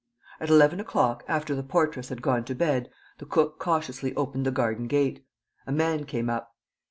At 0.39 0.49
eleven 0.49 0.79
o'clock, 0.79 1.23
after 1.27 1.53
the 1.53 1.61
portress 1.61 2.09
had 2.09 2.23
gone 2.23 2.43
to 2.45 2.55
bed, 2.55 2.89
the 3.19 3.25
cook 3.27 3.59
cautiously 3.59 4.15
opened 4.15 4.47
the 4.47 4.51
garden 4.51 4.87
gate. 4.87 5.23
A 5.67 5.71
man 5.71 6.05
came 6.05 6.27
up. 6.27 6.55